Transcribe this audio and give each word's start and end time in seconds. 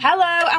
Hello 0.00 0.48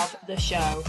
of 0.00 0.16
the 0.26 0.36
show. 0.36 0.82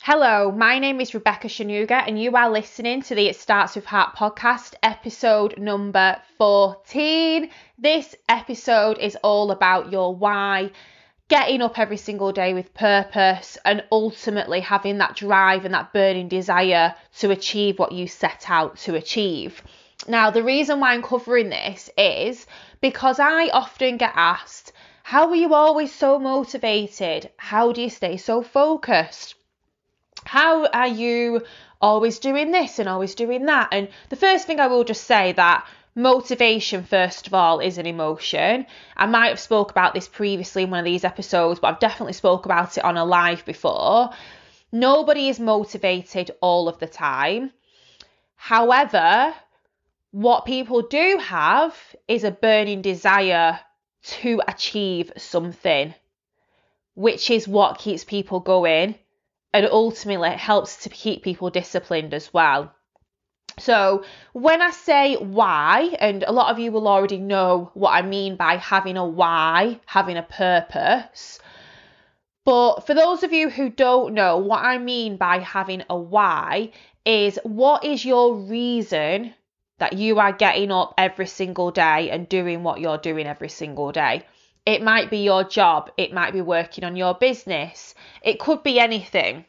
Hello, 0.00 0.50
my 0.50 0.78
name 0.78 1.02
is 1.02 1.12
Rebecca 1.12 1.48
Shanuga, 1.48 2.02
and 2.06 2.20
you 2.20 2.34
are 2.34 2.50
listening 2.50 3.02
to 3.02 3.14
the 3.14 3.26
It 3.26 3.36
Starts 3.36 3.74
with 3.74 3.84
Heart 3.84 4.16
podcast, 4.16 4.72
episode 4.82 5.58
number 5.58 6.16
14. 6.38 7.50
This 7.76 8.14
episode 8.30 8.96
is 8.96 9.18
all 9.22 9.50
about 9.50 9.92
your 9.92 10.14
why, 10.14 10.70
getting 11.28 11.60
up 11.60 11.78
every 11.78 11.98
single 11.98 12.32
day 12.32 12.54
with 12.54 12.72
purpose, 12.72 13.58
and 13.66 13.84
ultimately 13.92 14.60
having 14.60 14.96
that 14.98 15.16
drive 15.16 15.66
and 15.66 15.74
that 15.74 15.92
burning 15.92 16.28
desire 16.28 16.94
to 17.18 17.30
achieve 17.30 17.78
what 17.78 17.92
you 17.92 18.06
set 18.06 18.48
out 18.48 18.78
to 18.78 18.94
achieve. 18.94 19.62
Now, 20.06 20.30
the 20.30 20.44
reason 20.44 20.80
why 20.80 20.94
I'm 20.94 21.02
covering 21.02 21.50
this 21.50 21.90
is 21.98 22.46
because 22.80 23.18
I 23.18 23.48
often 23.48 23.96
get 23.96 24.12
asked, 24.14 24.72
How 25.08 25.30
are 25.30 25.36
you 25.36 25.54
always 25.54 25.90
so 25.90 26.18
motivated? 26.18 27.30
How 27.38 27.72
do 27.72 27.80
you 27.80 27.88
stay 27.88 28.18
so 28.18 28.42
focused? 28.42 29.36
How 30.24 30.66
are 30.66 30.86
you 30.86 31.46
always 31.80 32.18
doing 32.18 32.50
this 32.50 32.78
and 32.78 32.90
always 32.90 33.14
doing 33.14 33.46
that? 33.46 33.68
And 33.72 33.88
the 34.10 34.16
first 34.16 34.46
thing 34.46 34.60
I 34.60 34.66
will 34.66 34.84
just 34.84 35.04
say 35.04 35.32
that 35.32 35.66
motivation 35.94 36.84
first 36.84 37.26
of 37.26 37.32
all 37.32 37.58
is 37.58 37.76
an 37.76 37.86
emotion 37.86 38.66
i 38.96 39.04
might 39.04 39.30
have 39.30 39.40
spoke 39.40 39.72
about 39.72 39.94
this 39.94 40.06
previously 40.06 40.62
in 40.62 40.70
one 40.70 40.78
of 40.78 40.84
these 40.84 41.02
episodes 41.02 41.58
but 41.58 41.66
i've 41.66 41.80
definitely 41.80 42.12
spoke 42.12 42.44
about 42.44 42.78
it 42.78 42.84
on 42.84 42.96
a 42.96 43.04
live 43.04 43.44
before 43.44 44.10
nobody 44.70 45.28
is 45.28 45.40
motivated 45.40 46.30
all 46.40 46.68
of 46.68 46.78
the 46.78 46.86
time 46.86 47.50
however 48.36 49.34
what 50.12 50.44
people 50.44 50.82
do 50.82 51.18
have 51.20 51.74
is 52.06 52.22
a 52.22 52.30
burning 52.30 52.80
desire 52.80 53.58
to 54.08 54.40
achieve 54.48 55.12
something 55.16 55.94
which 56.94 57.30
is 57.30 57.46
what 57.46 57.78
keeps 57.78 58.04
people 58.04 58.40
going 58.40 58.94
and 59.52 59.66
ultimately 59.66 60.30
helps 60.30 60.82
to 60.84 60.88
keep 60.88 61.22
people 61.22 61.50
disciplined 61.50 62.12
as 62.12 62.32
well 62.32 62.74
so, 63.58 64.04
when 64.32 64.62
I 64.62 64.70
say 64.70 65.16
why, 65.16 65.96
and 65.98 66.22
a 66.22 66.32
lot 66.32 66.50
of 66.50 66.58
you 66.58 66.70
will 66.70 66.86
already 66.86 67.18
know 67.18 67.70
what 67.74 67.90
I 67.90 68.02
mean 68.02 68.36
by 68.36 68.56
having 68.56 68.96
a 68.96 69.04
why, 69.04 69.80
having 69.86 70.16
a 70.16 70.22
purpose. 70.22 71.40
But 72.44 72.86
for 72.86 72.94
those 72.94 73.22
of 73.24 73.32
you 73.32 73.50
who 73.50 73.68
don't 73.68 74.14
know, 74.14 74.38
what 74.38 74.64
I 74.64 74.78
mean 74.78 75.16
by 75.16 75.40
having 75.40 75.82
a 75.90 75.98
why 75.98 76.72
is 77.04 77.38
what 77.42 77.84
is 77.84 78.04
your 78.04 78.36
reason 78.36 79.34
that 79.78 79.94
you 79.94 80.18
are 80.18 80.32
getting 80.32 80.70
up 80.70 80.94
every 80.98 81.26
single 81.26 81.70
day 81.70 82.10
and 82.10 82.28
doing 82.28 82.62
what 82.62 82.80
you're 82.80 82.98
doing 82.98 83.26
every 83.26 83.48
single 83.48 83.92
day? 83.92 84.24
It 84.66 84.82
might 84.82 85.10
be 85.10 85.18
your 85.18 85.44
job, 85.44 85.90
it 85.96 86.12
might 86.12 86.32
be 86.32 86.42
working 86.42 86.84
on 86.84 86.96
your 86.96 87.14
business, 87.14 87.94
it 88.22 88.38
could 88.38 88.62
be 88.62 88.78
anything. 88.78 89.46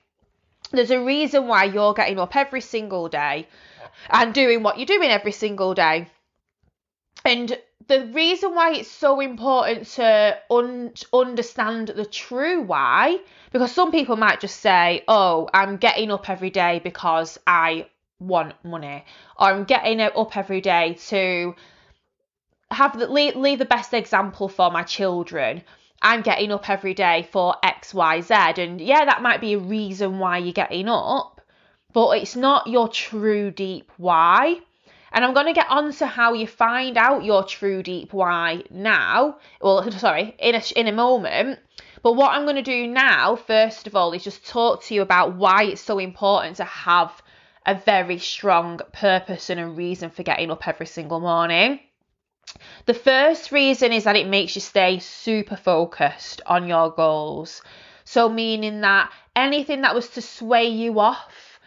There's 0.72 0.92
a 0.92 1.04
reason 1.04 1.48
why 1.48 1.66
you're 1.66 1.94
getting 1.94 2.20
up 2.20 2.36
every 2.36 2.62
single 2.62 3.10
day 3.10 3.48
and 4.10 4.34
doing 4.34 4.64
what 4.64 4.78
you're 4.78 4.86
doing 4.86 5.10
every 5.10 5.32
single 5.32 5.74
day. 5.74 6.08
And 7.26 7.58
the 7.88 8.06
reason 8.14 8.54
why 8.56 8.74
it's 8.74 8.92
so 8.92 9.20
important 9.20 9.88
to 9.88 10.38
un- 10.52 10.94
understand 11.12 11.90
the 11.90 12.06
true 12.06 12.62
why, 12.62 13.18
because 13.52 13.72
some 13.72 13.92
people 13.92 14.16
might 14.16 14.40
just 14.40 14.60
say, 14.62 15.04
oh, 15.08 15.50
I'm 15.54 15.78
getting 15.78 16.12
up 16.12 16.30
every 16.30 16.52
day 16.52 16.80
because 16.84 17.40
I 17.48 17.88
want 18.20 18.54
money, 18.64 19.06
or 19.40 19.48
I'm 19.48 19.64
getting 19.64 20.02
up 20.02 20.38
every 20.38 20.62
day 20.62 20.98
to 21.08 21.56
have 22.72 22.98
the 22.98 23.08
leave, 23.08 23.36
leave 23.36 23.60
the 23.60 23.66
best 23.66 23.94
example 23.94 24.48
for 24.50 24.72
my 24.72 24.84
children. 24.84 25.64
I'm 26.02 26.22
getting 26.22 26.52
up 26.52 26.70
every 26.70 26.94
day 26.94 27.28
for 27.32 27.56
X, 27.64 27.94
Y, 27.94 28.22
Z. 28.22 28.34
And 28.34 28.80
yeah, 28.80 29.06
that 29.06 29.22
might 29.22 29.42
be 29.42 29.54
a 29.54 29.60
reason 29.60 30.20
why 30.20 30.38
you're 30.38 30.54
getting 30.54 30.88
up 30.88 31.40
but 31.94 32.18
it's 32.18 32.36
not 32.36 32.68
your 32.68 32.88
true 32.88 33.52
deep 33.52 33.92
why. 33.98 34.60
And 35.12 35.26
I'm 35.26 35.34
going 35.34 35.48
to 35.48 35.54
get 35.54 35.70
on 35.70 35.92
to 35.94 36.06
how 36.06 36.34
you 36.34 36.46
find 36.46 36.96
out 36.98 37.24
your 37.24 37.44
true 37.44 37.82
deep 37.82 38.14
why 38.14 38.64
now. 38.70 39.38
Well, 39.60 39.92
sorry, 40.00 40.36
in 40.38 40.56
a, 40.56 40.62
in 40.76 40.88
a 40.88 40.92
moment. 40.92 41.60
But 42.04 42.14
what 42.14 42.32
I'm 42.32 42.44
going 42.44 42.56
to 42.58 42.62
do 42.62 42.88
now, 42.88 43.36
first 43.36 43.88
of 43.88 43.96
all, 43.96 44.14
is 44.14 44.24
just 44.24 44.48
talk 44.48 44.84
to 44.84 44.94
you 44.94 45.02
about 45.02 45.36
why 45.36 45.64
it's 45.64 45.82
so 45.82 45.98
important 45.98 46.58
to 46.58 46.64
have 46.64 47.22
a 47.70 47.76
very 47.76 48.18
strong 48.18 48.80
purpose 48.94 49.50
and 49.52 49.60
a 49.60 49.68
reason 49.68 50.10
for 50.10 50.24
getting 50.24 50.50
up 50.50 50.68
every 50.68 50.88
single 50.88 51.20
morning. 51.20 51.80
The 52.88 52.96
first 52.96 53.52
reason 53.52 53.92
is 53.94 54.06
that 54.06 54.16
it 54.16 54.28
makes 54.28 54.56
you 54.56 54.62
stay 54.62 54.98
super 54.98 55.56
focused 55.56 56.42
on 56.48 56.68
your 56.68 56.90
goals. 56.90 57.62
So, 58.06 58.28
meaning 58.28 58.82
that 58.82 59.12
anything 59.36 59.82
that 59.82 59.94
was 59.94 60.10
to 60.10 60.22
sway 60.22 60.68
you 60.68 61.00
off 61.00 61.60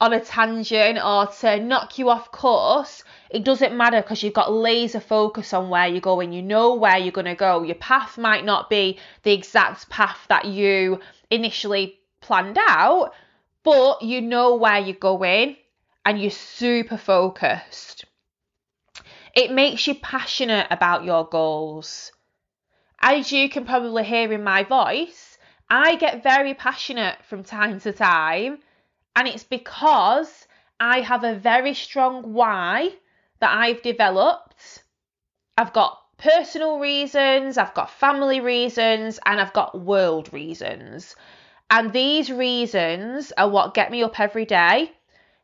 on 0.00 0.12
a 0.12 0.20
tangent 0.20 0.98
or 0.98 1.26
to 1.26 1.60
knock 1.60 1.96
you 1.96 2.10
off 2.10 2.32
course, 2.32 3.04
it 3.30 3.44
doesn't 3.44 3.76
matter 3.76 4.02
because 4.02 4.24
you've 4.24 4.34
got 4.34 4.52
laser 4.52 4.98
focus 4.98 5.52
on 5.52 5.68
where 5.68 5.86
you're 5.86 6.00
going. 6.00 6.32
You 6.32 6.42
know 6.42 6.74
where 6.74 6.98
you're 6.98 7.12
going 7.12 7.26
to 7.26 7.36
go. 7.36 7.62
Your 7.62 7.76
path 7.76 8.18
might 8.18 8.44
not 8.44 8.68
be 8.68 8.98
the 9.22 9.32
exact 9.32 9.88
path 9.90 10.26
that 10.28 10.44
you 10.44 10.98
initially 11.30 12.00
planned 12.20 12.58
out, 12.60 13.12
but 13.66 14.00
you 14.00 14.20
know 14.20 14.54
where 14.54 14.78
you're 14.78 14.94
going 14.94 15.56
and 16.04 16.22
you're 16.22 16.30
super 16.30 16.96
focused. 16.96 18.04
It 19.34 19.50
makes 19.50 19.88
you 19.88 19.96
passionate 19.96 20.68
about 20.70 21.02
your 21.02 21.26
goals. 21.26 22.12
As 23.00 23.32
you 23.32 23.48
can 23.48 23.64
probably 23.64 24.04
hear 24.04 24.32
in 24.32 24.44
my 24.44 24.62
voice, 24.62 25.36
I 25.68 25.96
get 25.96 26.22
very 26.22 26.54
passionate 26.54 27.16
from 27.28 27.42
time 27.42 27.80
to 27.80 27.92
time 27.92 28.58
and 29.16 29.26
it's 29.26 29.42
because 29.42 30.46
I 30.78 31.00
have 31.00 31.24
a 31.24 31.34
very 31.34 31.74
strong 31.74 32.34
why 32.34 32.92
that 33.40 33.52
I've 33.52 33.82
developed. 33.82 34.84
I've 35.58 35.72
got 35.72 36.00
personal 36.18 36.78
reasons, 36.78 37.58
I've 37.58 37.74
got 37.74 37.90
family 37.90 38.38
reasons, 38.38 39.18
and 39.26 39.40
I've 39.40 39.52
got 39.52 39.80
world 39.80 40.32
reasons. 40.32 41.16
And 41.70 41.92
these 41.92 42.30
reasons 42.30 43.32
are 43.36 43.48
what 43.48 43.74
get 43.74 43.90
me 43.90 44.02
up 44.02 44.20
every 44.20 44.44
day. 44.44 44.92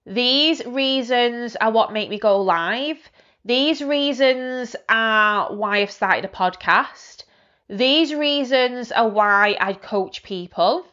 These 0.07 0.65
reasons 0.65 1.57
are 1.57 1.71
what 1.73 1.93
make 1.93 2.11
me 2.11 2.19
go 2.19 2.41
live. 2.41 2.99
These 3.45 3.83
reasons 3.83 4.77
are 4.89 5.55
why 5.55 5.79
I've 5.79 5.91
started 5.91 6.25
a 6.25 6.29
podcast. 6.29 7.25
These 7.69 8.15
reasons 8.15 8.93
are 8.93 9.09
why 9.09 9.57
I 9.61 9.73
coach 9.73 10.23
people. 10.23 10.85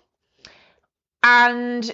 And 1.21 1.91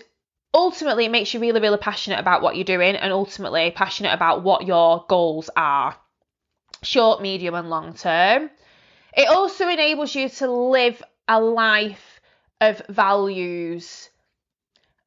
ultimately 0.53 1.05
it 1.05 1.11
makes 1.11 1.33
you 1.33 1.39
really, 1.39 1.59
really 1.59 1.77
passionate 1.77 2.19
about 2.19 2.41
what 2.41 2.55
you're 2.55 2.63
doing 2.63 2.95
and 2.95 3.11
ultimately 3.11 3.71
passionate 3.71 4.13
about 4.13 4.43
what 4.43 4.65
your 4.65 5.05
goals 5.09 5.49
are 5.55 5.95
short, 6.83 7.21
medium, 7.21 7.55
and 7.55 7.69
long 7.69 7.93
term. 7.93 8.49
It 9.15 9.27
also 9.27 9.67
enables 9.67 10.13
you 10.13 10.29
to 10.29 10.51
live 10.51 11.01
a 11.27 11.39
life 11.39 12.14
of 12.61 12.81
values, 12.89 14.09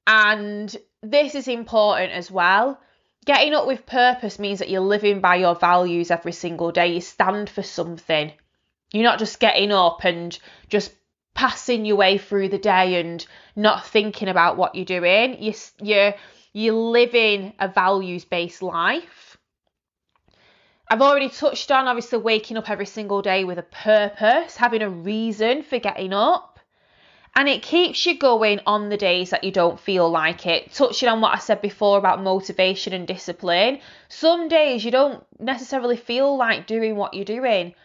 and 0.06 0.74
this 1.02 1.34
is 1.34 1.48
important 1.48 2.12
as 2.12 2.30
well. 2.30 2.80
Getting 3.24 3.54
up 3.54 3.66
with 3.66 3.86
purpose 3.86 4.38
means 4.38 4.60
that 4.60 4.70
you're 4.70 4.80
living 4.80 5.20
by 5.20 5.36
your 5.36 5.54
values 5.54 6.10
every 6.10 6.32
single 6.32 6.72
day. 6.72 6.94
You 6.94 7.00
stand 7.00 7.50
for 7.50 7.62
something. 7.62 8.32
You're 8.92 9.04
not 9.04 9.18
just 9.18 9.38
getting 9.38 9.70
up 9.70 10.04
and 10.04 10.38
just 10.68 10.92
passing 11.34 11.84
your 11.84 11.96
way 11.96 12.18
through 12.18 12.48
the 12.48 12.58
day 12.58 12.98
and 13.00 13.24
not 13.54 13.86
thinking 13.86 14.28
about 14.28 14.56
what 14.56 14.74
you're 14.74 14.84
doing. 14.84 15.42
You, 15.42 15.54
you're, 15.80 16.14
you're 16.52 16.74
living 16.74 17.52
a 17.60 17.68
values 17.68 18.24
based 18.24 18.62
life. 18.62 19.36
I've 20.90 21.02
already 21.02 21.28
touched 21.28 21.70
on 21.70 21.86
obviously 21.86 22.18
waking 22.18 22.56
up 22.56 22.70
every 22.70 22.86
single 22.86 23.20
day 23.20 23.44
with 23.44 23.58
a 23.58 23.62
purpose, 23.62 24.56
having 24.56 24.80
a 24.80 24.88
reason 24.88 25.62
for 25.62 25.78
getting 25.78 26.14
up. 26.14 26.57
And 27.38 27.48
it 27.48 27.62
keeps 27.62 28.04
you 28.04 28.18
going 28.18 28.58
on 28.66 28.88
the 28.88 28.96
days 28.96 29.30
that 29.30 29.44
you 29.44 29.52
don't 29.52 29.78
feel 29.78 30.10
like 30.10 30.44
it. 30.44 30.72
Touching 30.72 31.08
on 31.08 31.20
what 31.20 31.36
I 31.36 31.38
said 31.38 31.62
before 31.62 31.96
about 31.96 32.20
motivation 32.20 32.92
and 32.92 33.06
discipline, 33.06 33.78
some 34.08 34.48
days 34.48 34.84
you 34.84 34.90
don't 34.90 35.24
necessarily 35.38 35.96
feel 35.96 36.36
like 36.36 36.66
doing 36.66 36.96
what 36.96 37.14
you're 37.14 37.24
doing, 37.24 37.76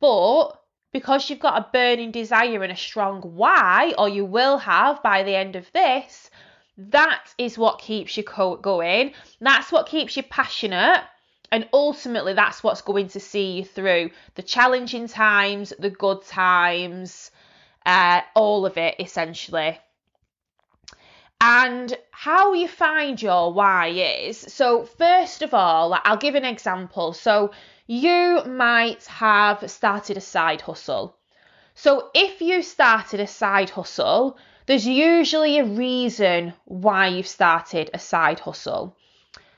but 0.00 0.60
because 0.92 1.30
you've 1.30 1.38
got 1.38 1.60
a 1.60 1.68
burning 1.72 2.10
desire 2.10 2.60
and 2.64 2.72
a 2.72 2.76
strong 2.76 3.20
why, 3.20 3.94
or 3.96 4.08
you 4.08 4.24
will 4.24 4.58
have 4.58 5.00
by 5.00 5.22
the 5.22 5.36
end 5.36 5.54
of 5.54 5.70
this, 5.70 6.28
that 6.76 7.32
is 7.38 7.56
what 7.56 7.78
keeps 7.78 8.16
you 8.16 8.24
going. 8.24 9.12
That's 9.40 9.70
what 9.70 9.86
keeps 9.86 10.16
you 10.16 10.24
passionate. 10.24 11.04
And 11.52 11.68
ultimately, 11.72 12.32
that's 12.32 12.64
what's 12.64 12.82
going 12.82 13.06
to 13.10 13.20
see 13.20 13.58
you 13.58 13.64
through 13.64 14.10
the 14.34 14.42
challenging 14.42 15.06
times, 15.06 15.72
the 15.78 15.88
good 15.88 16.24
times, 16.24 17.30
uh, 17.88 18.20
all 18.34 18.66
of 18.66 18.76
it 18.76 18.94
essentially. 19.00 19.80
And 21.40 21.96
how 22.10 22.52
you 22.52 22.68
find 22.68 23.20
your 23.20 23.52
why 23.52 23.86
is 23.88 24.38
so, 24.38 24.84
first 24.84 25.40
of 25.40 25.54
all, 25.54 25.98
I'll 26.04 26.16
give 26.18 26.34
an 26.34 26.44
example. 26.44 27.12
So, 27.14 27.52
you 27.86 28.42
might 28.44 29.06
have 29.06 29.70
started 29.70 30.18
a 30.18 30.20
side 30.20 30.60
hustle. 30.60 31.16
So, 31.74 32.10
if 32.14 32.42
you 32.42 32.62
started 32.62 33.20
a 33.20 33.26
side 33.26 33.70
hustle, 33.70 34.36
there's 34.66 34.86
usually 34.86 35.58
a 35.58 35.64
reason 35.64 36.52
why 36.66 37.06
you've 37.06 37.26
started 37.26 37.88
a 37.94 37.98
side 37.98 38.40
hustle. 38.40 38.96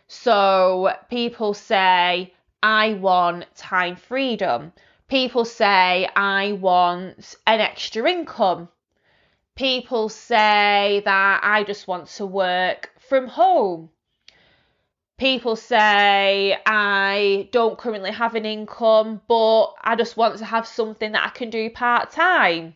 So, 0.06 0.92
people 1.08 1.54
say, 1.54 2.32
I 2.62 2.92
want 2.92 3.46
time 3.56 3.96
freedom. 3.96 4.72
People 5.10 5.44
say, 5.44 6.08
I 6.16 6.52
want 6.52 7.34
an 7.46 7.60
extra 7.60 8.08
income 8.10 8.68
people 9.60 10.08
say 10.08 11.02
that 11.04 11.40
I 11.42 11.64
just 11.64 11.86
want 11.86 12.06
to 12.06 12.24
work 12.24 12.90
from 12.98 13.26
home. 13.26 13.90
People 15.18 15.54
say 15.54 16.56
I 16.64 17.50
don't 17.52 17.76
currently 17.76 18.10
have 18.10 18.34
an 18.34 18.46
income, 18.46 19.20
but 19.28 19.74
I 19.82 19.96
just 19.96 20.16
want 20.16 20.38
to 20.38 20.46
have 20.46 20.66
something 20.66 21.12
that 21.12 21.26
I 21.26 21.28
can 21.28 21.50
do 21.50 21.68
part 21.68 22.10
time. 22.10 22.74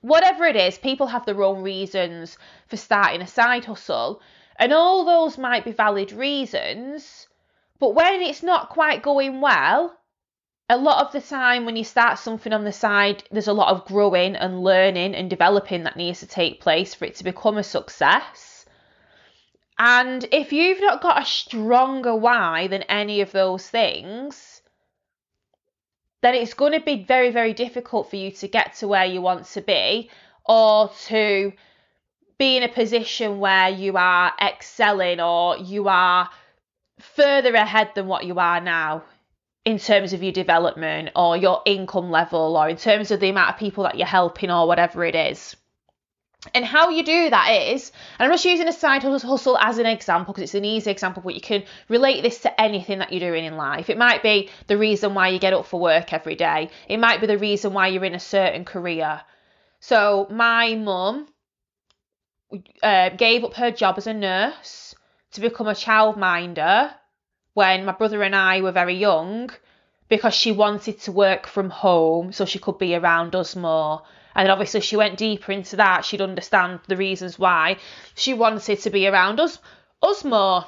Whatever 0.00 0.46
it 0.46 0.56
is, 0.56 0.78
people 0.78 1.08
have 1.08 1.26
their 1.26 1.42
own 1.42 1.62
reasons 1.62 2.38
for 2.68 2.78
starting 2.78 3.20
a 3.20 3.26
side 3.26 3.66
hustle, 3.66 4.22
and 4.56 4.72
all 4.72 5.04
those 5.04 5.36
might 5.36 5.66
be 5.66 5.72
valid 5.72 6.12
reasons. 6.12 7.28
But 7.78 7.94
when 7.94 8.22
it's 8.22 8.42
not 8.42 8.70
quite 8.70 9.02
going 9.02 9.42
well, 9.42 9.98
a 10.68 10.78
lot 10.78 11.04
of 11.04 11.12
the 11.12 11.20
time 11.20 11.66
when 11.66 11.76
you 11.76 11.84
start 11.84 12.18
something 12.18 12.52
on 12.52 12.64
the 12.64 12.72
side, 12.72 13.22
there's 13.30 13.48
a 13.48 13.52
lot 13.52 13.68
of 13.68 13.84
growing 13.84 14.34
and 14.34 14.62
learning 14.62 15.14
and 15.14 15.28
developing 15.28 15.84
that 15.84 15.96
needs 15.96 16.20
to 16.20 16.26
take 16.26 16.60
place 16.60 16.94
for 16.94 17.04
it 17.04 17.16
to 17.16 17.24
become 17.24 17.58
a 17.58 17.62
success. 17.62 18.64
And 19.78 20.24
if 20.32 20.52
you've 20.52 20.80
not 20.80 21.02
got 21.02 21.22
a 21.22 21.26
stronger 21.26 22.14
why 22.14 22.68
than 22.68 22.82
any 22.82 23.20
of 23.20 23.32
those 23.32 23.68
things, 23.68 24.62
then 26.22 26.34
it's 26.34 26.54
going 26.54 26.72
to 26.72 26.80
be 26.80 27.04
very, 27.04 27.30
very 27.30 27.52
difficult 27.52 28.08
for 28.08 28.16
you 28.16 28.30
to 28.30 28.48
get 28.48 28.74
to 28.76 28.88
where 28.88 29.04
you 29.04 29.20
want 29.20 29.44
to 29.46 29.60
be 29.60 30.08
or 30.46 30.90
to 31.06 31.52
be 32.38 32.56
in 32.56 32.62
a 32.62 32.68
position 32.68 33.38
where 33.38 33.68
you 33.68 33.96
are 33.96 34.32
excelling 34.40 35.20
or 35.20 35.58
you 35.58 35.88
are 35.88 36.30
further 36.98 37.54
ahead 37.54 37.90
than 37.94 38.06
what 38.06 38.24
you 38.24 38.38
are 38.38 38.60
now 38.60 39.02
in 39.64 39.78
terms 39.78 40.12
of 40.12 40.22
your 40.22 40.32
development 40.32 41.10
or 41.16 41.36
your 41.36 41.62
income 41.64 42.10
level 42.10 42.56
or 42.56 42.68
in 42.68 42.76
terms 42.76 43.10
of 43.10 43.20
the 43.20 43.30
amount 43.30 43.50
of 43.50 43.58
people 43.58 43.84
that 43.84 43.96
you're 43.96 44.06
helping 44.06 44.50
or 44.50 44.66
whatever 44.66 45.04
it 45.04 45.14
is. 45.14 45.56
And 46.52 46.64
how 46.64 46.90
you 46.90 47.02
do 47.02 47.30
that 47.30 47.48
is, 47.72 47.90
and 48.18 48.26
I'm 48.26 48.32
just 48.32 48.44
using 48.44 48.68
a 48.68 48.72
side 48.72 49.02
hustle 49.02 49.56
as 49.58 49.78
an 49.78 49.86
example 49.86 50.34
because 50.34 50.42
it's 50.42 50.54
an 50.54 50.66
easy 50.66 50.90
example, 50.90 51.22
but 51.24 51.34
you 51.34 51.40
can 51.40 51.64
relate 51.88 52.22
this 52.22 52.40
to 52.40 52.60
anything 52.60 52.98
that 52.98 53.12
you're 53.12 53.30
doing 53.30 53.46
in 53.46 53.56
life. 53.56 53.88
It 53.88 53.96
might 53.96 54.22
be 54.22 54.50
the 54.66 54.76
reason 54.76 55.14
why 55.14 55.28
you 55.28 55.38
get 55.38 55.54
up 55.54 55.64
for 55.64 55.80
work 55.80 56.12
every 56.12 56.34
day, 56.34 56.68
it 56.86 56.98
might 56.98 57.22
be 57.22 57.26
the 57.26 57.38
reason 57.38 57.72
why 57.72 57.88
you're 57.88 58.04
in 58.04 58.14
a 58.14 58.20
certain 58.20 58.66
career. 58.66 59.22
So, 59.80 60.26
my 60.30 60.74
mum 60.74 61.28
uh, 62.82 63.08
gave 63.10 63.44
up 63.44 63.54
her 63.54 63.70
job 63.70 63.96
as 63.96 64.06
a 64.06 64.14
nurse 64.14 64.94
to 65.32 65.40
become 65.40 65.66
a 65.66 65.72
childminder 65.72 66.92
when 67.54 67.84
my 67.84 67.92
brother 67.92 68.22
and 68.22 68.36
I 68.36 68.60
were 68.60 68.72
very 68.72 68.94
young 68.94 69.50
because 70.08 70.34
she 70.34 70.52
wanted 70.52 71.00
to 71.00 71.12
work 71.12 71.46
from 71.46 71.70
home 71.70 72.32
so 72.32 72.44
she 72.44 72.58
could 72.58 72.78
be 72.78 72.94
around 72.94 73.34
us 73.34 73.56
more. 73.56 74.02
And 74.34 74.50
obviously 74.50 74.80
she 74.80 74.96
went 74.96 75.16
deeper 75.16 75.52
into 75.52 75.76
that, 75.76 76.04
she'd 76.04 76.20
understand 76.20 76.80
the 76.88 76.96
reasons 76.96 77.38
why 77.38 77.78
she 78.14 78.34
wanted 78.34 78.80
to 78.80 78.90
be 78.90 79.06
around 79.06 79.40
us 79.40 79.58
us 80.02 80.24
more. 80.24 80.66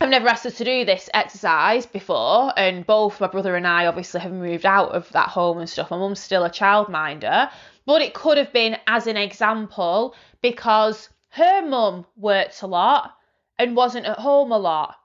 I've 0.00 0.08
never 0.08 0.28
asked 0.28 0.44
her 0.44 0.50
to 0.50 0.64
do 0.64 0.84
this 0.84 1.08
exercise 1.14 1.86
before, 1.86 2.52
and 2.56 2.84
both 2.84 3.20
my 3.20 3.28
brother 3.28 3.54
and 3.54 3.66
I 3.66 3.86
obviously 3.86 4.20
have 4.20 4.32
moved 4.32 4.66
out 4.66 4.90
of 4.90 5.08
that 5.12 5.28
home 5.28 5.58
and 5.58 5.70
stuff. 5.70 5.90
My 5.90 5.98
mum's 5.98 6.18
still 6.18 6.44
a 6.44 6.50
childminder, 6.50 7.48
but 7.86 8.02
it 8.02 8.12
could 8.12 8.36
have 8.36 8.52
been 8.52 8.76
as 8.88 9.06
an 9.06 9.16
example 9.16 10.16
because 10.42 11.08
her 11.28 11.64
mum 11.64 12.06
worked 12.16 12.62
a 12.62 12.66
lot 12.66 13.14
and 13.56 13.76
wasn't 13.76 14.06
at 14.06 14.18
home 14.18 14.50
a 14.50 14.58
lot. 14.58 14.96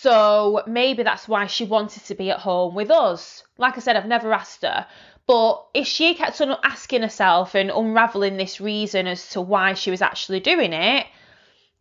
So 0.00 0.62
maybe 0.66 1.02
that's 1.02 1.28
why 1.28 1.46
she 1.46 1.64
wanted 1.64 2.04
to 2.06 2.14
be 2.14 2.30
at 2.30 2.40
home 2.40 2.74
with 2.74 2.90
us. 2.90 3.44
Like 3.58 3.76
I 3.76 3.80
said, 3.80 3.96
I've 3.96 4.06
never 4.06 4.32
asked 4.32 4.62
her. 4.62 4.86
But 5.26 5.64
if 5.74 5.86
she 5.86 6.14
kept 6.14 6.40
on 6.40 6.56
asking 6.64 7.02
herself 7.02 7.54
and 7.54 7.70
unraveling 7.70 8.36
this 8.36 8.60
reason 8.60 9.06
as 9.06 9.28
to 9.30 9.40
why 9.40 9.74
she 9.74 9.90
was 9.90 10.02
actually 10.02 10.40
doing 10.40 10.72
it, 10.72 11.06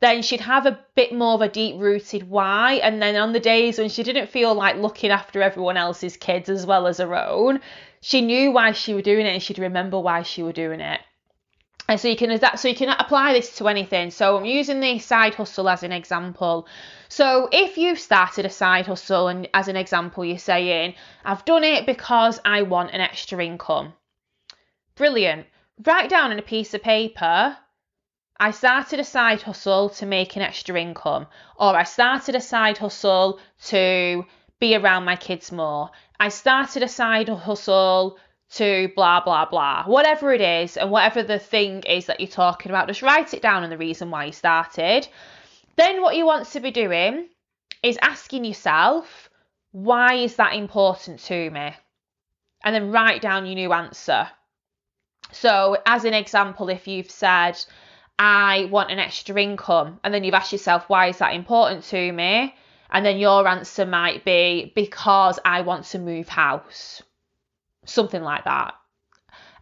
then 0.02 0.22
she'd 0.22 0.42
have 0.42 0.66
a 0.66 0.80
bit 0.94 1.14
more 1.14 1.34
of 1.34 1.42
a 1.42 1.50
deep 1.50 1.80
rooted 1.80 2.30
why. 2.30 2.74
And 2.84 3.02
then 3.02 3.16
on 3.16 3.34
the 3.34 3.40
days 3.40 3.80
when 3.80 3.90
she 3.90 4.04
didn't 4.04 4.30
feel 4.30 4.54
like 4.54 4.76
looking 4.76 5.10
after 5.10 5.42
everyone 5.42 5.78
else's 5.78 6.18
kids 6.18 6.50
as 6.50 6.66
well 6.66 6.88
as 6.88 6.98
her 6.98 7.16
own, 7.16 7.60
she 8.02 8.22
knew 8.22 8.52
why 8.52 8.74
she 8.74 8.94
was 8.94 9.04
doing 9.04 9.26
it 9.26 9.34
and 9.34 9.42
she'd 9.42 9.58
remember 9.60 10.00
why 10.00 10.24
she 10.24 10.44
was 10.44 10.54
doing 10.54 10.82
it. 10.82 11.02
And 11.92 12.00
so 12.00 12.08
you 12.08 12.16
can 12.16 12.32
adapt, 12.32 12.60
so 12.60 12.70
you 12.70 12.76
can 12.76 12.88
apply 12.88 13.34
this 13.34 13.58
to 13.58 13.68
anything. 13.68 14.12
So 14.12 14.38
I'm 14.38 14.46
using 14.46 14.80
the 14.80 14.98
side 15.00 15.36
hustle 15.36 15.68
as 15.68 15.84
an 15.84 15.92
example. 15.92 16.66
So 17.10 17.50
if 17.52 17.78
you've 17.78 18.00
started 18.00 18.46
a 18.46 18.50
side 18.50 18.88
hustle 18.88 19.28
and 19.28 19.50
as 19.54 19.68
an 19.68 19.76
example 19.76 20.24
you're 20.24 20.38
saying, 20.38 20.94
I've 21.26 21.44
done 21.44 21.66
it 21.66 21.86
because 21.86 22.40
I 22.46 22.62
want 22.62 22.94
an 22.94 23.02
extra 23.02 23.44
income. 23.46 23.92
Brilliant. 24.96 25.48
Write 25.86 26.10
down 26.10 26.32
on 26.32 26.40
a 26.40 26.42
piece 26.42 26.74
of 26.74 26.82
paper, 26.82 27.58
I 28.40 28.52
started 28.52 29.02
a 29.02 29.04
side 29.04 29.42
hustle 29.42 29.90
to 29.90 30.06
make 30.06 30.38
an 30.38 30.44
extra 30.44 30.80
income, 30.80 31.28
or 31.58 31.76
I 31.76 31.84
started 31.84 32.36
a 32.36 32.40
side 32.40 32.78
hustle 32.78 33.42
to 33.66 34.24
be 34.62 34.78
around 34.78 35.04
my 35.04 35.18
kids 35.18 35.52
more. 35.52 35.90
I 36.22 36.30
started 36.30 36.84
a 36.84 36.88
side 36.88 37.28
hustle 37.28 38.18
to 38.54 38.90
blah 38.96 39.24
blah 39.24 39.46
blah 39.46 39.84
whatever 39.86 40.34
it 40.34 40.42
is 40.42 40.76
and 40.76 40.92
whatever 40.92 41.24
the 41.24 41.40
thing 41.40 41.82
is 41.84 42.08
that 42.08 42.20
you're 42.20 42.28
talking 42.28 42.70
about 42.70 42.88
just 42.88 43.02
write 43.02 43.34
it 43.34 43.42
down 43.42 43.64
and 43.64 43.72
the 43.72 43.78
reason 43.78 44.12
why 44.12 44.26
you 44.26 44.32
started. 44.32 45.08
Then 45.78 46.02
what 46.02 46.18
you 46.18 46.26
want 46.26 46.48
to 46.50 46.60
be 46.60 46.72
doing 46.72 47.30
is 47.82 47.98
asking 48.02 48.44
yourself 48.46 49.30
why 49.72 50.16
is 50.16 50.36
that 50.36 50.54
important 50.54 51.22
to 51.22 51.50
me? 51.50 51.74
And 52.64 52.76
then 52.76 52.92
write 52.92 53.22
down 53.22 53.46
your 53.46 53.56
new 53.56 53.72
answer. 53.72 54.28
So 55.32 55.78
as 55.86 56.04
an 56.04 56.14
example 56.14 56.68
if 56.70 56.88
you've 56.88 57.12
said 57.12 57.58
i 58.20 58.68
want 58.70 58.92
an 58.92 59.00
extra 59.00 59.42
income 59.42 60.00
and 60.04 60.14
then 60.14 60.26
you've 60.26 60.34
asked 60.34 60.52
yourself 60.52 60.90
why 60.90 61.08
is 61.08 61.20
that 61.20 61.34
important 61.34 61.86
to 61.86 62.12
me? 62.12 62.54
And 62.90 63.06
then 63.06 63.18
your 63.18 63.48
answer 63.48 63.86
might 63.86 64.26
be 64.26 64.74
because 64.76 65.40
i 65.46 65.62
want 65.62 65.86
to 65.86 66.00
move 66.00 66.28
house 66.28 67.02
something 67.86 68.22
like 68.22 68.44
that. 68.46 68.74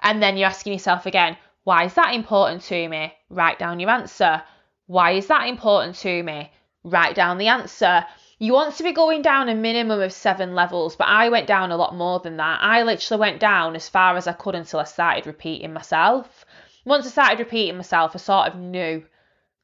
And 0.01 0.21
then 0.21 0.38
you're 0.38 0.47
asking 0.47 0.73
yourself 0.73 1.05
again, 1.05 1.38
why 1.63 1.85
is 1.85 1.93
that 1.95 2.13
important 2.13 2.63
to 2.63 2.88
me? 2.89 3.13
Write 3.29 3.59
down 3.59 3.79
your 3.79 3.89
answer. 3.89 4.41
Why 4.88 5.11
is 5.11 5.27
that 5.27 5.47
important 5.47 5.95
to 5.97 6.23
me? 6.23 6.51
Write 6.83 7.15
down 7.15 7.38
the 7.38 7.47
answer. 7.47 8.05
You 8.39 8.53
want 8.53 8.75
to 8.75 8.83
be 8.83 8.93
going 8.93 9.21
down 9.21 9.49
a 9.49 9.55
minimum 9.55 10.01
of 10.01 10.13
seven 10.13 10.55
levels, 10.55 10.95
but 10.95 11.09
I 11.09 11.27
went 11.29 11.45
down 11.45 11.71
a 11.71 11.77
lot 11.77 11.93
more 11.93 12.21
than 12.21 12.38
that. 12.38 12.59
I 12.61 12.83
literally 12.83 13.19
went 13.19 13.41
down 13.41 13.75
as 13.75 13.89
far 13.89 14.15
as 14.15 14.27
I 14.27 14.33
could 14.33 14.55
until 14.55 14.79
I 14.79 14.85
started 14.85 15.27
repeating 15.27 15.73
myself. 15.73 16.45
Once 16.85 17.05
I 17.05 17.09
started 17.09 17.39
repeating 17.39 17.75
myself, 17.75 18.15
I 18.15 18.19
sort 18.19 18.47
of 18.47 18.55
knew 18.55 19.03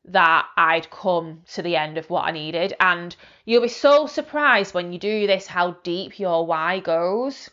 that 0.04 0.46
I'd 0.58 0.92
come 0.92 1.42
to 1.54 1.62
the 1.62 1.78
end 1.78 1.98
of 1.98 2.10
what 2.10 2.26
I 2.26 2.32
needed. 2.32 2.74
And 2.80 3.16
you'll 3.46 3.62
be 3.62 3.70
so 3.70 4.08
surprised 4.08 4.74
when 4.74 4.92
you 4.92 5.00
do 5.00 5.26
this 5.26 5.48
how 5.48 5.78
deep 5.84 6.20
your 6.20 6.46
why 6.46 6.82
goes. 6.82 7.50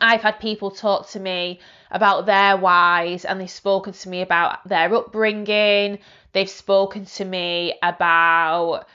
I've 0.00 0.22
had 0.22 0.40
people 0.40 0.70
talk 0.70 1.08
to 1.10 1.20
me 1.20 1.60
about 1.90 2.26
their 2.26 2.56
whys 2.56 3.24
and 3.24 3.40
they've 3.40 3.50
spoken 3.50 3.92
to 3.92 4.08
me 4.08 4.22
about 4.22 4.66
their 4.68 4.94
upbringing. 4.94 5.98
They've 6.32 6.48
spoken 6.48 7.04
to 7.06 7.24
me 7.24 7.78
about 7.82 8.86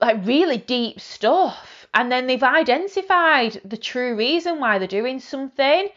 like 0.00 0.24
really 0.24 0.56
deep 0.56 1.00
stuff. 1.00 1.86
And 1.92 2.10
then 2.10 2.26
they've 2.26 2.42
identified 2.42 3.60
the 3.64 3.76
true 3.76 4.16
reason 4.16 4.60
why 4.60 4.78
they're 4.78 4.88
doing 4.88 5.20
something. 5.20 5.88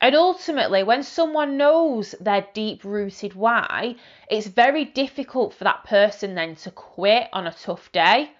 And 0.00 0.14
ultimately, 0.16 0.82
when 0.82 1.02
someone 1.02 1.56
knows 1.56 2.14
their 2.20 2.46
deep 2.54 2.84
rooted 2.84 3.34
why, 3.34 3.96
it's 4.28 4.46
very 4.46 4.84
difficult 4.84 5.54
for 5.54 5.64
that 5.64 5.84
person 5.84 6.34
then 6.34 6.56
to 6.56 6.70
quit 6.70 7.28
on 7.32 7.46
a 7.46 7.52
tough 7.52 7.90
day. 7.92 8.30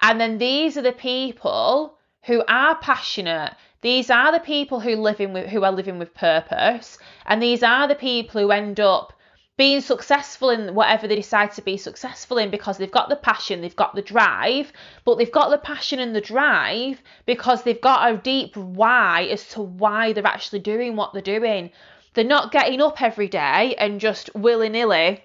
And 0.00 0.20
then 0.20 0.38
these 0.38 0.76
are 0.76 0.82
the 0.82 0.92
people 0.92 1.98
who 2.26 2.42
are 2.48 2.76
passionate. 2.76 3.54
These 3.80 4.10
are 4.10 4.32
the 4.32 4.40
people 4.40 4.80
who 4.80 4.96
living 4.96 5.32
with 5.32 5.48
who 5.48 5.62
are 5.64 5.72
living 5.72 5.98
with 5.98 6.14
purpose, 6.14 6.98
and 7.26 7.42
these 7.42 7.62
are 7.62 7.86
the 7.86 7.94
people 7.94 8.40
who 8.40 8.50
end 8.50 8.80
up 8.80 9.12
being 9.56 9.80
successful 9.80 10.50
in 10.50 10.74
whatever 10.74 11.06
they 11.06 11.14
decide 11.14 11.52
to 11.52 11.62
be 11.62 11.76
successful 11.76 12.38
in 12.38 12.50
because 12.50 12.76
they've 12.76 12.90
got 12.90 13.08
the 13.08 13.16
passion, 13.16 13.60
they've 13.60 13.76
got 13.76 13.94
the 13.94 14.02
drive, 14.02 14.72
but 15.04 15.16
they've 15.16 15.30
got 15.30 15.50
the 15.50 15.58
passion 15.58 16.00
and 16.00 16.16
the 16.16 16.20
drive 16.20 17.00
because 17.24 17.62
they've 17.62 17.80
got 17.80 18.12
a 18.12 18.16
deep 18.16 18.56
why 18.56 19.24
as 19.30 19.46
to 19.50 19.62
why 19.62 20.12
they're 20.12 20.26
actually 20.26 20.58
doing 20.58 20.96
what 20.96 21.12
they're 21.12 21.22
doing. 21.22 21.70
They're 22.14 22.24
not 22.24 22.52
getting 22.52 22.80
up 22.80 23.00
every 23.00 23.28
day 23.28 23.76
and 23.78 24.00
just 24.00 24.34
willy 24.34 24.68
nilly 24.68 25.22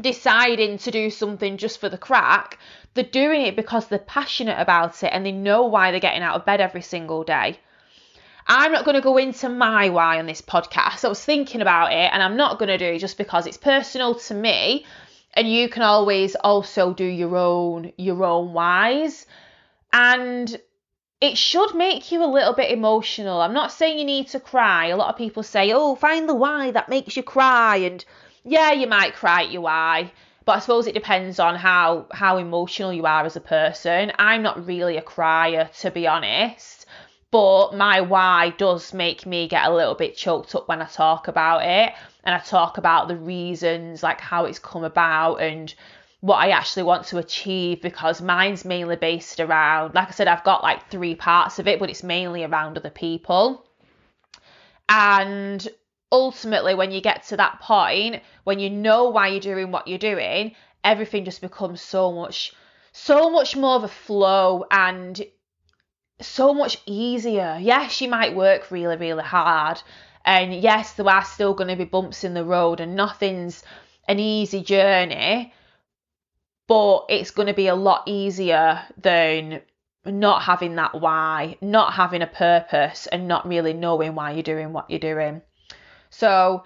deciding 0.00 0.78
to 0.78 0.90
do 0.90 1.10
something 1.10 1.56
just 1.56 1.80
for 1.80 1.88
the 1.88 1.98
crack. 1.98 2.58
They're 2.94 3.04
doing 3.04 3.42
it 3.42 3.56
because 3.56 3.86
they're 3.86 3.98
passionate 3.98 4.58
about 4.58 5.02
it 5.02 5.10
and 5.12 5.24
they 5.24 5.32
know 5.32 5.66
why 5.66 5.90
they're 5.90 6.00
getting 6.00 6.22
out 6.22 6.36
of 6.36 6.44
bed 6.44 6.60
every 6.60 6.82
single 6.82 7.24
day. 7.24 7.58
I'm 8.46 8.72
not 8.72 8.84
going 8.84 8.96
to 8.96 9.00
go 9.00 9.16
into 9.16 9.48
my 9.48 9.90
why 9.90 10.18
on 10.18 10.26
this 10.26 10.42
podcast. 10.42 11.04
I 11.04 11.08
was 11.08 11.24
thinking 11.24 11.60
about 11.60 11.92
it 11.92 12.10
and 12.12 12.22
I'm 12.22 12.36
not 12.36 12.58
going 12.58 12.68
to 12.68 12.78
do 12.78 12.86
it 12.86 12.98
just 12.98 13.18
because 13.18 13.46
it's 13.46 13.56
personal 13.56 14.16
to 14.16 14.34
me 14.34 14.86
and 15.34 15.50
you 15.50 15.68
can 15.68 15.82
always 15.82 16.34
also 16.34 16.92
do 16.92 17.04
your 17.04 17.36
own 17.36 17.92
your 17.96 18.24
own 18.24 18.52
whys 18.52 19.26
and 19.92 20.60
it 21.20 21.36
should 21.36 21.74
make 21.74 22.10
you 22.10 22.24
a 22.24 22.26
little 22.26 22.54
bit 22.54 22.70
emotional. 22.70 23.40
I'm 23.40 23.52
not 23.52 23.72
saying 23.72 23.98
you 23.98 24.04
need 24.04 24.28
to 24.28 24.40
cry. 24.40 24.86
A 24.86 24.96
lot 24.96 25.10
of 25.10 25.18
people 25.18 25.42
say, 25.42 25.72
"Oh, 25.72 25.94
find 25.94 26.28
the 26.28 26.34
why 26.34 26.70
that 26.70 26.88
makes 26.88 27.16
you 27.16 27.22
cry." 27.22 27.76
And 27.76 28.04
yeah, 28.44 28.72
you 28.72 28.86
might 28.86 29.14
cry 29.14 29.42
at 29.44 29.52
your 29.52 29.62
why, 29.62 30.12
but 30.44 30.52
I 30.56 30.58
suppose 30.60 30.86
it 30.86 30.94
depends 30.94 31.38
on 31.38 31.56
how 31.56 32.06
how 32.12 32.38
emotional 32.38 32.92
you 32.92 33.06
are 33.06 33.24
as 33.24 33.36
a 33.36 33.40
person. 33.40 34.12
I'm 34.18 34.42
not 34.42 34.66
really 34.66 34.96
a 34.96 35.02
crier 35.02 35.70
to 35.80 35.90
be 35.90 36.06
honest 36.06 36.80
but 37.30 37.74
my 37.76 38.00
why 38.00 38.50
does 38.58 38.92
make 38.92 39.24
me 39.24 39.46
get 39.46 39.66
a 39.66 39.74
little 39.74 39.94
bit 39.94 40.16
choked 40.16 40.54
up 40.54 40.68
when 40.68 40.82
I 40.82 40.86
talk 40.86 41.28
about 41.28 41.64
it 41.64 41.92
and 42.24 42.34
I 42.34 42.38
talk 42.38 42.76
about 42.76 43.08
the 43.08 43.16
reasons, 43.16 44.02
like 44.02 44.20
how 44.20 44.46
it's 44.46 44.58
come 44.58 44.84
about 44.84 45.36
and 45.36 45.72
what 46.20 46.36
I 46.36 46.50
actually 46.50 46.82
want 46.82 47.06
to 47.06 47.18
achieve 47.18 47.80
because 47.80 48.20
mine's 48.20 48.64
mainly 48.64 48.96
based 48.96 49.40
around, 49.40 49.94
like 49.94 50.08
I 50.08 50.10
said, 50.10 50.28
I've 50.28 50.44
got 50.44 50.62
like 50.62 50.90
three 50.90 51.14
parts 51.14 51.58
of 51.58 51.68
it, 51.68 51.78
but 51.78 51.88
it's 51.88 52.02
mainly 52.02 52.44
around 52.44 52.76
other 52.76 52.90
people. 52.90 53.64
And 54.88 55.66
ultimately, 56.12 56.74
when 56.74 56.90
you 56.90 57.00
get 57.00 57.24
to 57.24 57.36
that 57.36 57.60
point, 57.60 58.22
when 58.44 58.58
you 58.58 58.70
know 58.70 59.10
why 59.10 59.28
you're 59.28 59.40
doing 59.40 59.70
what 59.70 59.88
you're 59.88 59.98
doing, 59.98 60.54
everything 60.82 61.24
just 61.24 61.40
becomes 61.40 61.80
so 61.80 62.12
much, 62.12 62.52
so 62.92 63.30
much 63.30 63.56
more 63.56 63.76
of 63.76 63.84
a 63.84 63.88
flow 63.88 64.64
and 64.70 65.22
so 66.20 66.52
much 66.52 66.78
easier. 66.86 67.58
Yes, 67.60 68.00
you 68.00 68.08
might 68.08 68.34
work 68.34 68.70
really, 68.70 68.96
really 68.96 69.22
hard. 69.22 69.80
And 70.24 70.54
yes, 70.54 70.92
there 70.92 71.08
are 71.08 71.24
still 71.24 71.54
going 71.54 71.68
to 71.68 71.76
be 71.76 71.84
bumps 71.84 72.24
in 72.24 72.34
the 72.34 72.44
road, 72.44 72.80
and 72.80 72.94
nothing's 72.94 73.62
an 74.06 74.18
easy 74.18 74.62
journey, 74.62 75.52
but 76.66 77.06
it's 77.08 77.30
going 77.30 77.48
to 77.48 77.54
be 77.54 77.68
a 77.68 77.74
lot 77.74 78.02
easier 78.06 78.82
than 78.98 79.62
not 80.04 80.42
having 80.42 80.76
that 80.76 81.00
why, 81.00 81.56
not 81.60 81.94
having 81.94 82.22
a 82.22 82.26
purpose, 82.26 83.06
and 83.06 83.28
not 83.28 83.48
really 83.48 83.72
knowing 83.72 84.14
why 84.14 84.32
you're 84.32 84.42
doing 84.42 84.72
what 84.72 84.90
you're 84.90 84.98
doing. 84.98 85.42
So, 86.10 86.64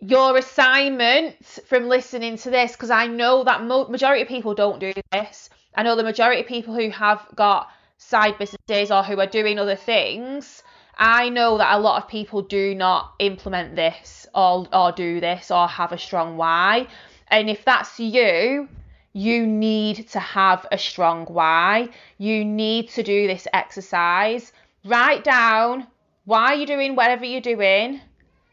your 0.00 0.36
assignment 0.36 1.42
from 1.66 1.88
listening 1.88 2.36
to 2.38 2.50
this, 2.50 2.72
because 2.72 2.90
I 2.90 3.06
know 3.06 3.44
that 3.44 3.62
mo- 3.62 3.88
majority 3.88 4.22
of 4.22 4.28
people 4.28 4.54
don't 4.54 4.78
do 4.78 4.92
this. 5.12 5.48
I 5.74 5.82
know 5.82 5.96
the 5.96 6.02
majority 6.02 6.40
of 6.40 6.46
people 6.46 6.74
who 6.74 6.90
have 6.90 7.26
got 7.34 7.68
side 7.98 8.38
businesses 8.38 8.90
or 8.90 9.02
who 9.02 9.18
are 9.20 9.26
doing 9.26 9.58
other 9.58 9.76
things, 9.76 10.62
I 10.98 11.28
know 11.28 11.58
that 11.58 11.74
a 11.74 11.78
lot 11.78 12.02
of 12.02 12.08
people 12.08 12.42
do 12.42 12.74
not 12.74 13.14
implement 13.18 13.76
this 13.76 14.26
or, 14.34 14.66
or 14.72 14.92
do 14.92 15.20
this 15.20 15.50
or 15.50 15.68
have 15.68 15.92
a 15.92 15.98
strong 15.98 16.36
why. 16.36 16.88
And 17.28 17.50
if 17.50 17.64
that's 17.64 18.00
you, 18.00 18.68
you 19.12 19.46
need 19.46 20.08
to 20.08 20.20
have 20.20 20.66
a 20.72 20.78
strong 20.78 21.26
why. 21.26 21.88
You 22.18 22.44
need 22.44 22.88
to 22.90 23.02
do 23.02 23.26
this 23.26 23.46
exercise. 23.52 24.52
Write 24.84 25.24
down 25.24 25.86
why 26.24 26.54
you're 26.54 26.66
doing 26.66 26.96
whatever 26.96 27.24
you're 27.24 27.40
doing 27.40 28.00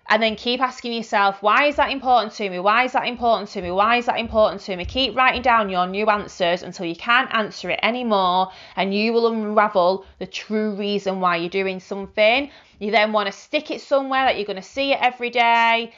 and 0.10 0.22
then 0.22 0.36
keep 0.36 0.60
asking 0.60 0.94
yourself, 0.94 1.42
why 1.42 1.66
is 1.66 1.78
that 1.78 1.90
important 1.90 2.34
to 2.34 2.50
me? 2.50 2.60
Why 2.60 2.84
is 2.84 2.92
that 2.92 3.08
important 3.08 3.50
to 3.52 3.62
me? 3.62 3.72
Why 3.72 3.98
is 3.98 4.06
that 4.08 4.20
important 4.20 4.62
to 4.64 4.76
me? 4.76 4.86
Keep 4.86 5.16
writing 5.16 5.42
down 5.42 5.70
your 5.70 5.88
new 5.88 6.08
answers 6.08 6.62
until 6.62 6.86
you 6.86 6.96
can't 6.96 7.34
answer 7.34 7.70
it 7.70 7.80
anymore, 7.82 8.52
and 8.76 8.94
you 8.94 9.14
will 9.14 9.28
unravel 9.28 10.06
the 10.20 10.28
true 10.28 10.76
reason 10.76 11.22
why 11.22 11.38
you're 11.38 11.50
doing 11.50 11.80
something. 11.80 12.52
You 12.80 12.92
then 12.92 13.14
want 13.14 13.28
to 13.28 13.32
stick 13.32 13.72
it 13.72 13.80
somewhere 13.80 14.26
that 14.26 14.36
you're 14.36 14.46
going 14.46 14.58
to 14.58 14.62
see 14.62 14.92
it 14.92 15.00
every 15.02 15.30
day. 15.30 15.94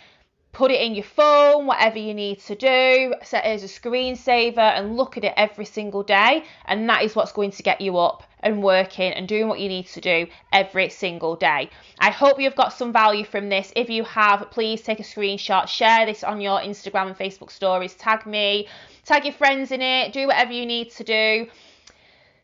Put 0.52 0.72
it 0.72 0.82
in 0.82 0.96
your 0.96 1.04
phone, 1.04 1.66
whatever 1.66 1.98
you 1.98 2.14
need 2.14 2.40
to 2.42 2.56
do, 2.56 3.14
set 3.24 3.44
it 3.44 3.50
as 3.50 3.64
a 3.64 3.68
screensaver 3.68 4.58
and 4.58 4.96
look 4.96 5.18
at 5.18 5.26
it 5.26 5.34
every 5.36 5.66
single 5.66 6.04
day. 6.04 6.46
And 6.66 6.88
that 6.88 7.04
is 7.04 7.14
what's 7.14 7.34
going 7.34 7.52
to 7.52 7.64
get 7.64 7.82
you 7.82 7.98
up 7.98 8.24
and 8.46 8.64
working 8.64 9.12
and 9.12 9.28
doing 9.28 9.50
what 9.50 9.60
you 9.60 9.68
need 9.68 9.88
to 9.88 10.00
do 10.00 10.28
every 10.54 10.88
single 10.88 11.36
day. 11.36 11.70
I 12.00 12.12
hope 12.12 12.40
you've 12.40 12.56
got 12.56 12.72
some 12.72 12.94
value 12.94 13.26
from 13.26 13.50
this. 13.50 13.74
If 13.76 13.90
you 13.90 14.04
have, 14.06 14.50
please 14.52 14.82
take 14.82 15.00
a 15.00 15.04
screenshot, 15.04 15.68
share 15.68 16.06
this 16.06 16.24
on 16.24 16.40
your 16.40 16.60
Instagram 16.60 17.08
and 17.08 17.18
Facebook 17.18 17.52
stories, 17.52 17.96
tag 17.96 18.26
me, 18.26 18.68
tag 19.04 19.26
your 19.26 19.34
friends 19.34 19.72
in 19.72 19.82
it, 19.82 20.14
do 20.14 20.28
whatever 20.28 20.54
you 20.54 20.66
need 20.66 20.92
to 20.92 21.04
do. 21.04 21.48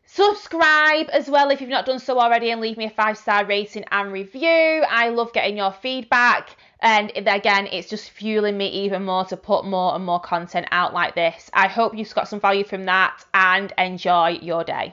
Subscribe 0.04 1.08
as 1.10 1.30
well 1.30 1.50
if 1.50 1.60
you've 1.60 1.70
not 1.70 1.86
done 1.86 1.98
so 1.98 2.18
already 2.20 2.50
and 2.50 2.60
leave 2.60 2.76
me 2.76 2.84
a 2.84 2.90
five 2.90 3.16
star 3.16 3.46
rating 3.46 3.84
and 3.92 4.12
review. 4.12 4.84
I 4.90 5.08
love 5.08 5.32
getting 5.32 5.56
your 5.56 5.72
feedback. 5.72 6.50
And 6.80 7.12
again, 7.14 7.68
it's 7.68 7.88
just 7.88 8.10
fueling 8.10 8.58
me 8.58 8.66
even 8.84 9.04
more 9.04 9.24
to 9.26 9.36
put 9.36 9.64
more 9.64 9.94
and 9.94 10.04
more 10.04 10.20
content 10.20 10.66
out 10.72 10.92
like 10.92 11.14
this. 11.14 11.48
I 11.54 11.68
hope 11.68 11.96
you've 11.96 12.14
got 12.14 12.28
some 12.28 12.40
value 12.40 12.64
from 12.64 12.84
that 12.86 13.24
and 13.32 13.72
enjoy 13.78 14.40
your 14.42 14.64
day. 14.64 14.92